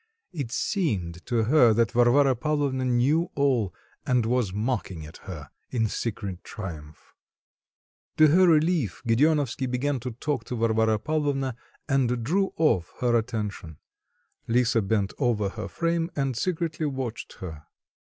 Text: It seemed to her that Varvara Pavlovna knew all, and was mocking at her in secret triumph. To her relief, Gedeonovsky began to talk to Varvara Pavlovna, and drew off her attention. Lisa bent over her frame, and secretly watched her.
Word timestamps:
It 0.33 0.51
seemed 0.51 1.23
to 1.27 1.43
her 1.43 1.75
that 1.75 1.91
Varvara 1.91 2.35
Pavlovna 2.35 2.85
knew 2.85 3.29
all, 3.35 3.71
and 4.03 4.25
was 4.25 4.51
mocking 4.51 5.05
at 5.05 5.17
her 5.25 5.51
in 5.69 5.85
secret 5.87 6.43
triumph. 6.43 7.13
To 8.17 8.29
her 8.29 8.47
relief, 8.47 9.03
Gedeonovsky 9.05 9.67
began 9.67 9.99
to 9.99 10.09
talk 10.09 10.43
to 10.45 10.55
Varvara 10.55 10.97
Pavlovna, 10.97 11.55
and 11.87 12.23
drew 12.23 12.51
off 12.57 12.91
her 13.01 13.15
attention. 13.15 13.77
Lisa 14.47 14.81
bent 14.81 15.13
over 15.19 15.49
her 15.49 15.67
frame, 15.67 16.09
and 16.15 16.35
secretly 16.35 16.87
watched 16.87 17.33
her. 17.33 17.67